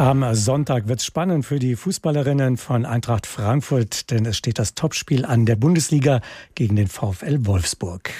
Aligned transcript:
Am 0.00 0.34
Sonntag 0.34 0.88
wird 0.88 1.00
es 1.00 1.04
spannend 1.04 1.44
für 1.44 1.58
die 1.58 1.76
Fußballerinnen 1.76 2.56
von 2.56 2.86
Eintracht 2.86 3.26
Frankfurt, 3.26 4.10
denn 4.10 4.24
es 4.24 4.38
steht 4.38 4.58
das 4.58 4.74
Topspiel 4.74 5.26
an 5.26 5.44
der 5.44 5.56
Bundesliga 5.56 6.22
gegen 6.54 6.76
den 6.76 6.88
VfL 6.88 7.44
Wolfsburg. 7.44 8.10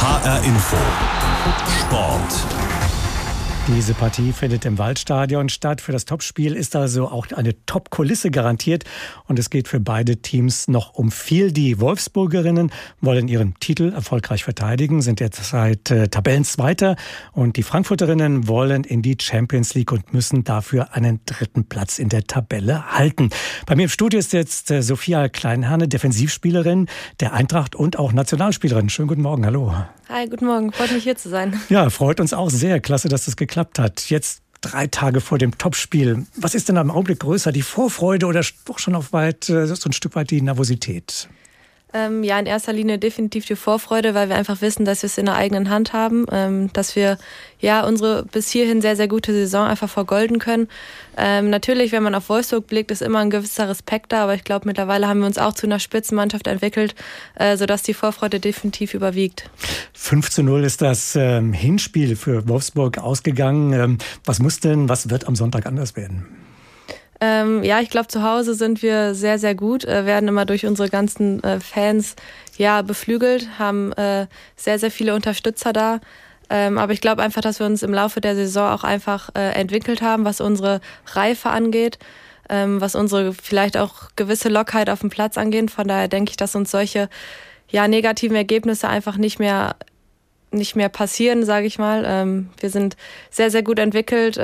HR 0.00 0.42
Info. 0.42 0.78
Sport. 1.82 2.69
Diese 3.76 3.94
Partie 3.94 4.32
findet 4.32 4.66
im 4.66 4.78
Waldstadion 4.78 5.48
statt. 5.48 5.80
Für 5.80 5.92
das 5.92 6.04
Topspiel 6.04 6.54
ist 6.54 6.76
also 6.76 7.08
auch 7.08 7.28
eine 7.32 7.54
Top-Kulisse 7.66 8.30
garantiert. 8.30 8.84
Und 9.26 9.38
es 9.38 9.48
geht 9.48 9.68
für 9.68 9.80
beide 9.80 10.18
Teams 10.18 10.68
noch 10.68 10.94
um 10.94 11.10
viel. 11.10 11.52
Die 11.52 11.80
Wolfsburgerinnen 11.80 12.72
wollen 13.00 13.28
ihren 13.28 13.54
Titel 13.60 13.92
erfolgreich 13.92 14.44
verteidigen, 14.44 15.00
sind 15.02 15.20
derzeit 15.20 15.90
äh, 15.90 16.08
Tabellenzweiter. 16.08 16.96
Und 17.32 17.56
die 17.56 17.62
Frankfurterinnen 17.62 18.48
wollen 18.48 18.84
in 18.84 19.02
die 19.02 19.16
Champions 19.18 19.74
League 19.74 19.92
und 19.92 20.12
müssen 20.12 20.44
dafür 20.44 20.94
einen 20.94 21.20
dritten 21.24 21.64
Platz 21.64 21.98
in 21.98 22.08
der 22.08 22.24
Tabelle 22.24 22.92
halten. 22.92 23.30
Bei 23.66 23.76
mir 23.76 23.84
im 23.84 23.88
Studio 23.88 24.18
ist 24.18 24.32
jetzt 24.32 24.70
äh, 24.70 24.82
Sophia 24.82 25.28
Kleinherne, 25.28 25.88
Defensivspielerin 25.88 26.86
der 27.20 27.32
Eintracht 27.32 27.76
und 27.76 27.98
auch 27.98 28.12
Nationalspielerin. 28.12 28.90
Schönen 28.90 29.08
guten 29.08 29.22
Morgen, 29.22 29.46
hallo. 29.46 29.74
Hi, 30.08 30.28
guten 30.28 30.46
Morgen. 30.46 30.72
Freut 30.72 30.90
mich 30.90 31.04
hier 31.04 31.16
zu 31.16 31.28
sein. 31.28 31.60
Ja, 31.68 31.88
freut 31.88 32.18
uns 32.18 32.32
auch 32.32 32.50
sehr. 32.50 32.80
Klasse, 32.80 33.08
dass 33.08 33.26
das 33.26 33.36
geklappt 33.36 33.59
hat. 33.78 34.10
Jetzt 34.10 34.42
drei 34.60 34.86
Tage 34.86 35.20
vor 35.20 35.38
dem 35.38 35.56
Topspiel. 35.56 36.26
Was 36.36 36.54
ist 36.54 36.68
denn 36.68 36.76
am 36.76 36.90
Augenblick 36.90 37.20
größer, 37.20 37.52
die 37.52 37.62
Vorfreude 37.62 38.26
oder 38.26 38.42
doch 38.64 38.78
schon 38.78 38.94
auf 38.94 39.12
weit, 39.12 39.48
äh, 39.48 39.66
so 39.66 39.88
ein 39.88 39.92
Stück 39.92 40.14
weit 40.14 40.30
die 40.30 40.42
Nervosität? 40.42 41.28
Ähm, 41.92 42.22
ja, 42.22 42.38
in 42.38 42.46
erster 42.46 42.72
Linie 42.72 42.98
definitiv 42.98 43.46
die 43.46 43.56
Vorfreude, 43.56 44.14
weil 44.14 44.28
wir 44.28 44.36
einfach 44.36 44.60
wissen, 44.60 44.84
dass 44.84 45.02
wir 45.02 45.06
es 45.06 45.18
in 45.18 45.26
der 45.26 45.34
eigenen 45.34 45.70
Hand 45.70 45.92
haben, 45.92 46.26
ähm, 46.30 46.72
dass 46.72 46.94
wir 46.94 47.18
ja 47.58 47.84
unsere 47.84 48.24
bis 48.24 48.48
hierhin 48.50 48.80
sehr, 48.80 48.96
sehr 48.96 49.08
gute 49.08 49.32
Saison 49.32 49.66
einfach 49.66 49.88
vergolden 49.88 50.38
können. 50.38 50.68
Ähm, 51.16 51.50
natürlich, 51.50 51.92
wenn 51.92 52.02
man 52.02 52.14
auf 52.14 52.28
Wolfsburg 52.28 52.66
blickt, 52.66 52.90
ist 52.90 53.02
immer 53.02 53.18
ein 53.18 53.30
gewisser 53.30 53.68
Respekt 53.68 54.12
da, 54.12 54.22
aber 54.22 54.34
ich 54.34 54.44
glaube, 54.44 54.66
mittlerweile 54.66 55.08
haben 55.08 55.20
wir 55.20 55.26
uns 55.26 55.38
auch 55.38 55.54
zu 55.54 55.66
einer 55.66 55.80
Spitzenmannschaft 55.80 56.46
entwickelt, 56.46 56.94
äh, 57.34 57.56
sodass 57.56 57.82
die 57.82 57.94
Vorfreude 57.94 58.40
definitiv 58.40 58.94
überwiegt. 58.94 59.50
5 59.94 60.30
zu 60.30 60.42
0 60.42 60.64
ist 60.64 60.82
das 60.82 61.16
ähm, 61.16 61.52
Hinspiel 61.52 62.16
für 62.16 62.48
Wolfsburg 62.48 62.98
ausgegangen. 62.98 63.72
Ähm, 63.72 63.98
was 64.24 64.38
muss 64.38 64.60
denn, 64.60 64.88
was 64.88 65.10
wird 65.10 65.26
am 65.26 65.34
Sonntag 65.34 65.66
anders 65.66 65.96
werden? 65.96 66.26
Ähm, 67.20 67.62
ja, 67.62 67.80
ich 67.80 67.90
glaube, 67.90 68.08
zu 68.08 68.22
Hause 68.22 68.54
sind 68.54 68.82
wir 68.82 69.14
sehr, 69.14 69.38
sehr 69.38 69.54
gut, 69.54 69.84
äh, 69.84 70.06
werden 70.06 70.28
immer 70.28 70.46
durch 70.46 70.64
unsere 70.64 70.88
ganzen 70.88 71.42
äh, 71.44 71.60
Fans 71.60 72.16
ja 72.56 72.80
beflügelt, 72.82 73.58
haben 73.58 73.92
äh, 73.92 74.26
sehr, 74.56 74.78
sehr 74.78 74.90
viele 74.90 75.14
Unterstützer 75.14 75.72
da. 75.72 76.00
Ähm, 76.48 76.78
aber 76.78 76.92
ich 76.92 77.00
glaube 77.00 77.22
einfach, 77.22 77.42
dass 77.42 77.60
wir 77.60 77.66
uns 77.66 77.82
im 77.82 77.92
Laufe 77.92 78.20
der 78.20 78.34
Saison 78.34 78.70
auch 78.70 78.84
einfach 78.84 79.30
äh, 79.36 79.52
entwickelt 79.52 80.02
haben, 80.02 80.24
was 80.24 80.40
unsere 80.40 80.80
Reife 81.12 81.50
angeht, 81.50 81.98
ähm, 82.48 82.80
was 82.80 82.94
unsere 82.94 83.34
vielleicht 83.34 83.76
auch 83.76 84.10
gewisse 84.16 84.48
Lockheit 84.48 84.90
auf 84.90 85.00
dem 85.00 85.10
Platz 85.10 85.38
angeht. 85.38 85.70
Von 85.70 85.88
daher 85.88 86.08
denke 86.08 86.30
ich, 86.30 86.36
dass 86.36 86.56
uns 86.56 86.70
solche 86.70 87.08
ja, 87.68 87.86
negativen 87.86 88.36
Ergebnisse 88.36 88.88
einfach 88.88 89.16
nicht 89.16 89.38
mehr 89.38 89.76
nicht 90.52 90.74
mehr 90.74 90.88
passieren, 90.88 91.44
sage 91.44 91.66
ich 91.66 91.78
mal. 91.78 92.02
Ähm, 92.04 92.50
wir 92.58 92.70
sind 92.70 92.96
sehr, 93.30 93.52
sehr 93.52 93.62
gut 93.62 93.78
entwickelt. 93.78 94.36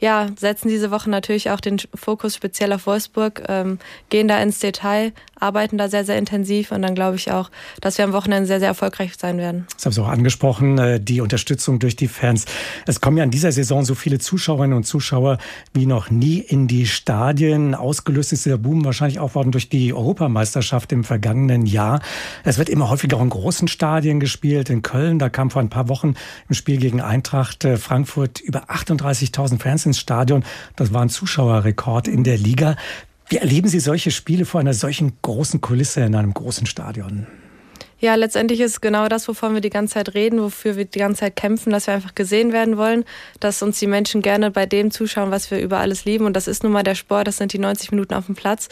Ja, 0.00 0.28
setzen 0.36 0.68
diese 0.68 0.90
Woche 0.90 1.10
natürlich 1.10 1.50
auch 1.50 1.60
den 1.60 1.78
Fokus 1.94 2.34
speziell 2.34 2.72
auf 2.72 2.86
Wolfsburg, 2.86 3.42
ähm, 3.48 3.78
gehen 4.10 4.28
da 4.28 4.40
ins 4.40 4.60
Detail, 4.60 5.12
arbeiten 5.40 5.78
da 5.78 5.88
sehr, 5.88 6.04
sehr 6.04 6.18
intensiv 6.18 6.72
und 6.72 6.82
dann 6.82 6.94
glaube 6.94 7.16
ich 7.16 7.30
auch, 7.30 7.50
dass 7.80 7.98
wir 7.98 8.04
am 8.04 8.12
Wochenende 8.12 8.46
sehr, 8.46 8.58
sehr 8.58 8.68
erfolgreich 8.68 9.12
sein 9.18 9.38
werden. 9.38 9.66
Das 9.74 9.86
haben 9.86 9.92
Sie 9.92 10.02
auch 10.02 10.08
angesprochen, 10.08 10.78
äh, 10.78 11.00
die 11.00 11.20
Unterstützung 11.20 11.78
durch 11.78 11.96
die 11.96 12.08
Fans. 12.08 12.44
Es 12.86 13.00
kommen 13.00 13.16
ja 13.16 13.24
in 13.24 13.30
dieser 13.30 13.52
Saison 13.52 13.84
so 13.84 13.94
viele 13.94 14.18
Zuschauerinnen 14.18 14.76
und 14.76 14.84
Zuschauer 14.84 15.38
wie 15.72 15.86
noch 15.86 16.10
nie 16.10 16.38
in 16.38 16.66
die 16.68 16.86
Stadien. 16.86 17.74
Ausgelöst 17.74 18.32
ist 18.32 18.46
der 18.46 18.56
Boom 18.56 18.84
wahrscheinlich 18.84 19.18
auch 19.18 19.34
worden 19.34 19.52
durch 19.52 19.68
die 19.68 19.92
Europameisterschaft 19.92 20.92
im 20.92 21.04
vergangenen 21.04 21.66
Jahr. 21.66 22.00
Es 22.44 22.58
wird 22.58 22.68
immer 22.68 22.90
häufiger 22.90 23.20
in 23.20 23.30
großen 23.30 23.68
Stadien 23.68 24.20
gespielt. 24.20 24.70
In 24.70 24.82
Köln, 24.82 25.18
da 25.18 25.28
kam 25.28 25.50
vor 25.50 25.62
ein 25.62 25.70
paar 25.70 25.88
Wochen 25.88 26.14
im 26.48 26.54
Spiel 26.54 26.78
gegen 26.78 27.00
Eintracht 27.00 27.64
äh, 27.64 27.76
Frankfurt 27.76 28.40
über 28.40 28.70
38.000 28.70 29.60
Fans 29.60 29.86
ins 29.86 29.98
Stadion. 29.98 30.44
Das 30.76 30.92
war 30.92 31.02
ein 31.02 31.08
Zuschauerrekord 31.08 32.08
in 32.08 32.24
der 32.24 32.38
Liga. 32.38 32.76
Wie 33.30 33.36
erleben 33.36 33.68
Sie 33.68 33.80
solche 33.80 34.10
Spiele 34.10 34.46
vor 34.46 34.60
einer 34.60 34.72
solchen 34.72 35.12
großen 35.20 35.60
Kulisse 35.60 36.00
in 36.00 36.14
einem 36.14 36.32
großen 36.32 36.66
Stadion? 36.66 37.26
Ja, 38.00 38.14
letztendlich 38.14 38.60
ist 38.60 38.80
genau 38.80 39.08
das, 39.08 39.26
wovon 39.26 39.54
wir 39.54 39.60
die 39.60 39.70
ganze 39.70 39.94
Zeit 39.94 40.14
reden, 40.14 40.40
wofür 40.40 40.76
wir 40.76 40.84
die 40.84 41.00
ganze 41.00 41.20
Zeit 41.20 41.34
kämpfen, 41.34 41.70
dass 41.70 41.88
wir 41.88 41.94
einfach 41.94 42.14
gesehen 42.14 42.52
werden 42.52 42.76
wollen, 42.76 43.04
dass 43.40 43.60
uns 43.60 43.80
die 43.80 43.88
Menschen 43.88 44.22
gerne 44.22 44.52
bei 44.52 44.66
dem 44.66 44.92
zuschauen, 44.92 45.32
was 45.32 45.50
wir 45.50 45.58
über 45.58 45.78
alles 45.78 46.04
lieben. 46.04 46.24
Und 46.24 46.34
das 46.34 46.46
ist 46.46 46.62
nun 46.62 46.70
mal 46.70 46.84
der 46.84 46.94
Sport, 46.94 47.26
das 47.26 47.38
sind 47.38 47.52
die 47.52 47.58
90 47.58 47.90
Minuten 47.90 48.14
auf 48.14 48.26
dem 48.26 48.36
Platz. 48.36 48.68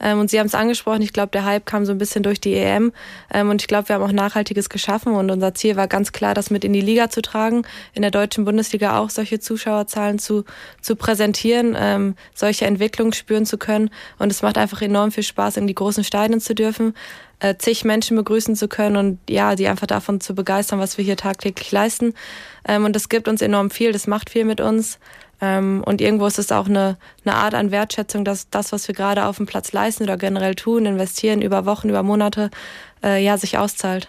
Ähm, 0.00 0.18
und 0.18 0.30
Sie 0.30 0.40
haben 0.40 0.46
es 0.46 0.54
angesprochen, 0.54 1.02
ich 1.02 1.12
glaube, 1.12 1.28
der 1.30 1.44
Hype 1.44 1.66
kam 1.66 1.84
so 1.84 1.92
ein 1.92 1.98
bisschen 1.98 2.22
durch 2.22 2.40
die 2.40 2.54
EM. 2.54 2.92
Ähm, 3.30 3.50
und 3.50 3.60
ich 3.60 3.68
glaube, 3.68 3.90
wir 3.90 3.96
haben 3.96 4.02
auch 4.02 4.12
Nachhaltiges 4.12 4.70
geschaffen. 4.70 5.12
Und 5.12 5.30
unser 5.30 5.52
Ziel 5.52 5.76
war 5.76 5.86
ganz 5.86 6.12
klar, 6.12 6.32
das 6.32 6.48
mit 6.48 6.64
in 6.64 6.72
die 6.72 6.80
Liga 6.80 7.10
zu 7.10 7.20
tragen, 7.20 7.66
in 7.92 8.00
der 8.00 8.10
deutschen 8.10 8.46
Bundesliga 8.46 8.98
auch 8.98 9.10
solche 9.10 9.40
Zuschauerzahlen 9.40 10.18
zu, 10.18 10.44
zu 10.80 10.96
präsentieren, 10.96 11.76
ähm, 11.78 12.14
solche 12.34 12.64
Entwicklungen 12.64 13.12
spüren 13.12 13.44
zu 13.44 13.58
können. 13.58 13.90
Und 14.18 14.32
es 14.32 14.40
macht 14.40 14.56
einfach 14.56 14.80
enorm 14.80 15.12
viel 15.12 15.22
Spaß, 15.22 15.58
in 15.58 15.66
die 15.66 15.74
großen 15.74 16.02
Stadien 16.02 16.40
zu 16.40 16.54
dürfen 16.54 16.94
äh, 17.40 17.56
zig 17.56 17.84
Menschen 17.84 18.16
begrüßen 18.16 18.54
zu 18.56 18.68
können 18.68 18.96
und 18.96 19.18
ja, 19.28 19.56
die 19.56 19.68
einfach 19.68 19.86
davon 19.86 20.20
zu 20.20 20.34
begeistern, 20.34 20.78
was 20.78 20.96
wir 20.98 21.04
hier 21.04 21.16
tagtäglich 21.16 21.72
leisten. 21.72 22.14
Ähm, 22.66 22.84
und 22.84 22.94
das 22.94 23.08
gibt 23.08 23.28
uns 23.28 23.42
enorm 23.42 23.70
viel, 23.70 23.92
das 23.92 24.06
macht 24.06 24.30
viel 24.30 24.44
mit 24.44 24.60
uns. 24.60 24.98
Ähm, 25.40 25.82
und 25.84 26.00
irgendwo 26.00 26.26
ist 26.26 26.38
es 26.38 26.52
auch 26.52 26.66
eine, 26.66 26.96
eine 27.24 27.34
Art 27.34 27.54
an 27.54 27.70
Wertschätzung, 27.70 28.24
dass 28.24 28.50
das, 28.50 28.72
was 28.72 28.86
wir 28.88 28.94
gerade 28.94 29.24
auf 29.24 29.38
dem 29.38 29.46
Platz 29.46 29.72
leisten 29.72 30.04
oder 30.04 30.16
generell 30.16 30.54
tun, 30.54 30.86
investieren 30.86 31.42
über 31.42 31.64
Wochen, 31.64 31.88
über 31.88 32.02
Monate, 32.02 32.50
äh, 33.02 33.24
ja, 33.24 33.38
sich 33.38 33.56
auszahlt. 33.56 34.08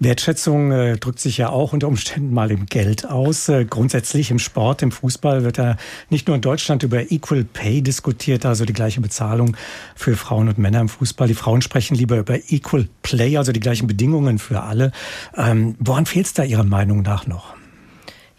Wertschätzung 0.00 0.72
äh, 0.72 0.96
drückt 0.96 1.20
sich 1.20 1.38
ja 1.38 1.50
auch 1.50 1.72
unter 1.72 1.86
Umständen 1.86 2.34
mal 2.34 2.50
im 2.50 2.66
Geld 2.66 3.08
aus. 3.08 3.48
Äh, 3.48 3.64
grundsätzlich 3.64 4.32
im 4.32 4.40
Sport, 4.40 4.82
im 4.82 4.90
Fußball 4.90 5.44
wird 5.44 5.58
ja 5.58 5.76
nicht 6.10 6.26
nur 6.26 6.34
in 6.34 6.42
Deutschland 6.42 6.82
über 6.82 7.12
Equal 7.12 7.44
Pay 7.44 7.82
diskutiert, 7.82 8.44
also 8.44 8.64
die 8.64 8.72
gleiche 8.72 9.00
Bezahlung 9.00 9.56
für 9.94 10.16
Frauen 10.16 10.48
und 10.48 10.58
Männer 10.58 10.80
im 10.80 10.88
Fußball. 10.88 11.28
Die 11.28 11.34
Frauen 11.34 11.62
sprechen 11.62 11.94
lieber 11.94 12.18
über 12.18 12.36
Equal 12.48 12.88
Play, 13.02 13.36
also 13.36 13.52
die 13.52 13.60
gleichen 13.60 13.86
Bedingungen 13.86 14.38
für 14.38 14.62
alle. 14.62 14.90
Ähm, 15.36 15.76
woran 15.78 16.06
fehlt 16.06 16.26
es 16.26 16.34
da 16.34 16.42
Ihrer 16.42 16.64
Meinung 16.64 17.02
nach 17.02 17.28
noch? 17.28 17.54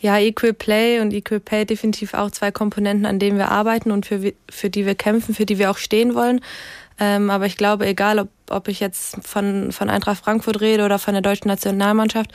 Ja, 0.03 0.19
Equal 0.19 0.51
Play 0.51 0.99
und 0.99 1.13
Equal 1.13 1.39
Pay 1.39 1.65
definitiv 1.65 2.13
auch 2.13 2.29
zwei 2.29 2.51
Komponenten, 2.51 3.05
an 3.05 3.19
denen 3.19 3.37
wir 3.37 3.51
arbeiten 3.51 3.89
und 3.89 4.05
für, 4.05 4.33
für 4.49 4.69
die 4.69 4.85
wir 4.85 4.95
kämpfen, 4.95 5.33
für 5.33 5.45
die 5.45 5.59
wir 5.59 5.71
auch 5.71 5.77
stehen 5.77 6.13
wollen. 6.13 6.41
Ähm, 6.99 7.29
aber 7.29 7.45
ich 7.45 7.55
glaube, 7.55 7.87
egal 7.87 8.19
ob, 8.19 8.27
ob 8.49 8.67
ich 8.67 8.81
jetzt 8.81 9.15
von, 9.25 9.71
von 9.71 9.89
Eintracht 9.89 10.21
Frankfurt 10.21 10.59
rede 10.59 10.83
oder 10.83 10.99
von 10.99 11.13
der 11.13 11.21
deutschen 11.21 11.47
Nationalmannschaft, 11.47 12.31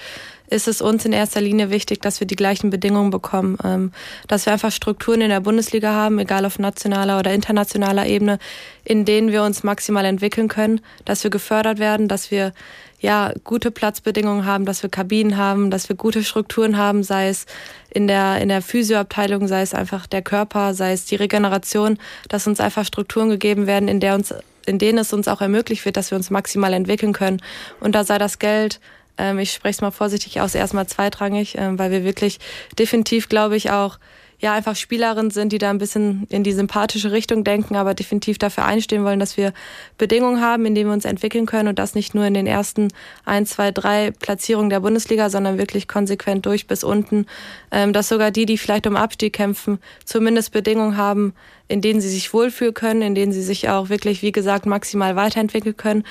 ist 0.49 0.67
es 0.67 0.81
uns 0.81 1.05
in 1.05 1.13
erster 1.13 1.43
Linie 1.43 1.69
wichtig, 1.69 2.01
dass 2.01 2.21
wir 2.21 2.27
die 2.27 2.37
gleichen 2.37 2.71
Bedingungen 2.71 3.11
bekommen. 3.11 3.59
Ähm, 3.63 3.93
dass 4.29 4.47
wir 4.47 4.55
einfach 4.55 4.73
Strukturen 4.73 5.21
in 5.21 5.29
der 5.29 5.41
Bundesliga 5.41 5.93
haben, 5.93 6.19
egal 6.19 6.47
auf 6.47 6.59
nationaler 6.59 7.19
oder 7.19 7.35
internationaler 7.35 8.07
Ebene, 8.07 8.39
in 8.83 9.05
denen 9.05 9.31
wir 9.31 9.43
uns 9.43 9.63
maximal 9.63 10.07
entwickeln 10.07 10.49
können, 10.49 10.81
dass 11.05 11.23
wir 11.23 11.31
gefördert 11.31 11.79
werden, 11.79 12.09
dass 12.09 12.31
wir 12.31 12.55
ja, 13.01 13.33
gute 13.45 13.71
Platzbedingungen 13.71 14.45
haben, 14.45 14.65
dass 14.65 14.83
wir 14.83 14.91
Kabinen 14.91 15.37
haben, 15.37 15.71
dass 15.71 15.89
wir 15.89 15.97
gute 15.97 16.25
Strukturen 16.25 16.77
haben, 16.77 17.03
sei 17.03 17.29
es 17.29 17.47
in 17.91 18.09
der, 18.09 18.41
in 18.41 18.49
der 18.49 18.61
Physioabteilung, 18.61 19.47
sei 19.47 19.63
es 19.63 19.73
einfach 19.73 20.07
der 20.07 20.23
Körper, 20.23 20.75
sei 20.75 20.93
es 20.93 21.05
die 21.05 21.17
Regeneration, 21.17 21.99
dass 22.29 22.47
uns 22.47 22.61
einfach 22.61 22.85
Strukturen 22.85 23.29
gegeben 23.29 23.67
werden, 23.67 23.89
in 23.89 24.01
der 24.01 24.15
uns, 24.15 24.35
in 24.67 24.79
denen 24.79 24.99
es 24.99 25.13
uns 25.13 25.29
auch 25.29 25.41
ermöglicht 25.41 25.85
wird, 25.85 25.97
dass 25.97 26.11
wir 26.11 26.17
uns 26.17 26.31
maximal 26.31 26.73
entwickeln 26.73 27.13
können. 27.13 27.41
Und 27.81 27.95
da 27.95 28.05
sei 28.05 28.19
das 28.19 28.41
Geld, 28.41 28.81
ähm, 29.17 29.39
ich 29.39 29.53
spreche 29.53 29.77
es 29.77 29.81
mal 29.81 29.91
vorsichtig 29.93 30.41
aus, 30.41 30.55
erstmal 30.55 30.89
zweitrangig, 30.89 31.57
ähm, 31.57 31.79
weil 31.79 31.93
wir 31.93 32.05
wirklich 32.05 32.39
definitiv, 32.79 33.29
glaube 33.29 33.57
ich, 33.57 33.71
auch 33.71 33.99
ja 34.41 34.53
einfach 34.53 34.77
Spielerinnen 34.77 35.31
sind, 35.31 35.53
die 35.53 35.59
da 35.59 35.71
ein 35.71 35.79
bisschen 35.79 36.27
in 36.31 36.45
die 36.45 36.53
sympathische 36.53 37.11
Richtung 37.11 37.43
denken, 37.43 37.75
aber 37.75 37.95
definitiv 37.95 38.39
dafür 38.39 38.65
einstehen 38.65 39.05
wollen, 39.05 39.19
dass 39.19 39.37
wir 39.37 39.53
Bedingungen 39.99 40.41
haben, 40.41 40.65
in 40.65 40.75
denen 40.75 40.91
wir 40.91 40.95
uns 40.95 41.05
entwickeln 41.05 41.47
können 41.47 41.69
und 41.69 41.79
das 41.79 41.95
nicht 41.95 42.15
nur 42.15 42.25
in 42.25 42.35
den 42.35 42.47
ersten 42.47 42.89
ein, 43.25 43.47
zwei, 43.47 43.73
drei 43.73 44.13
Platzierungen 44.13 44.71
der 44.71 44.81
Bundesliga, 44.81 45.29
sondern 45.29 45.59
wirklich 45.59 45.89
konsequent 45.89 46.47
durch 46.47 46.69
bis 46.69 46.85
unten, 46.85 47.27
ähm, 47.73 47.93
dass 47.93 48.09
sogar 48.09 48.31
die, 48.31 48.47
die 48.47 48.59
vielleicht 48.59 48.87
um 48.87 48.95
Abstieg 48.95 49.33
kämpfen, 49.33 49.81
zumindest 50.05 50.53
Bedingungen 50.53 50.97
haben, 50.97 51.35
in 51.67 51.81
denen 51.81 52.01
sie 52.01 52.09
sich 52.09 52.33
wohlfühlen 52.33 52.75
können, 52.75 53.03
in 53.03 53.15
denen 53.17 53.33
sie 53.33 53.43
sich 53.43 53.69
auch 53.69 53.89
wirklich, 53.89 54.23
wie 54.23 54.33
gesagt, 54.33 54.67
maximal 54.67 55.17
weiterentwickeln 55.17 55.77
können, 55.77 56.05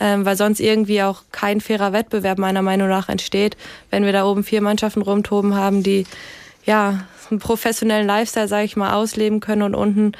ähm, 0.00 0.24
weil 0.24 0.36
sonst 0.36 0.58
irgendwie 0.58 1.02
auch 1.02 1.22
kein 1.32 1.60
fairer 1.60 1.92
Wettbewerb 1.92 2.38
meiner 2.38 2.62
Meinung 2.62 2.88
nach 2.88 3.10
entsteht, 3.10 3.58
wenn 3.90 4.06
wir 4.06 4.12
da 4.12 4.24
oben 4.24 4.42
vier 4.42 4.62
Mannschaften 4.62 5.02
rumtoben 5.02 5.54
haben, 5.54 5.82
die 5.82 6.06
ja, 6.64 7.06
einen 7.30 7.40
professionellen 7.40 8.06
Lifestyle, 8.06 8.48
sage 8.48 8.64
ich 8.64 8.76
mal, 8.76 8.94
ausleben 8.94 9.40
können 9.40 9.62
und 9.62 9.74
unten 9.74 10.12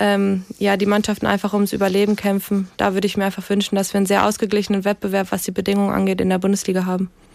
ähm, 0.00 0.44
ja 0.58 0.76
die 0.76 0.86
Mannschaften 0.86 1.26
einfach 1.26 1.52
ums 1.54 1.72
Überleben 1.72 2.16
kämpfen. 2.16 2.68
Da 2.76 2.94
würde 2.94 3.06
ich 3.06 3.16
mir 3.16 3.24
einfach 3.24 3.48
wünschen, 3.48 3.76
dass 3.76 3.92
wir 3.92 3.98
einen 3.98 4.06
sehr 4.06 4.24
ausgeglichenen 4.24 4.84
Wettbewerb, 4.84 5.28
was 5.30 5.42
die 5.42 5.50
Bedingungen 5.50 5.92
angeht, 5.92 6.20
in 6.20 6.28
der 6.28 6.38
Bundesliga 6.38 6.84
haben. 6.86 7.10